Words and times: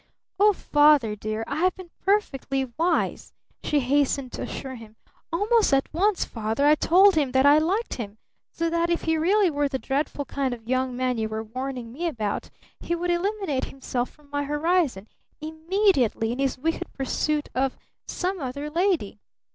"Oh, 0.39 0.51
Father 0.51 1.15
dear 1.15 1.43
I 1.45 1.57
have 1.57 1.75
been 1.75 1.91
perfectly 2.03 2.65
wise!" 2.75 3.33
she 3.63 3.81
hastened 3.81 4.31
to 4.31 4.41
assure 4.41 4.73
him. 4.73 4.95
"Almost 5.31 5.71
at 5.75 5.93
once, 5.93 6.25
Father, 6.25 6.65
I 6.65 6.73
told 6.73 7.13
him 7.13 7.31
that 7.33 7.45
I 7.45 7.59
liked 7.59 7.93
him, 7.93 8.17
so 8.51 8.67
that 8.71 8.89
if 8.89 9.03
he 9.03 9.15
really 9.15 9.51
were 9.51 9.67
the 9.67 9.77
dreadful 9.77 10.25
kind 10.25 10.55
of 10.55 10.67
young 10.67 10.97
man 10.97 11.19
you 11.19 11.29
were 11.29 11.43
warning 11.43 11.91
me 11.93 12.07
about, 12.07 12.49
he 12.79 12.95
would 12.95 13.11
eliminate 13.11 13.65
himself 13.65 14.09
from 14.09 14.27
my 14.31 14.43
horizon 14.45 15.07
immediately 15.39 16.31
in 16.31 16.39
his 16.39 16.57
wicked 16.57 16.91
pursuit 16.93 17.49
of 17.53 17.77
some 18.07 18.39
other 18.39 18.71
lady! 18.71 19.19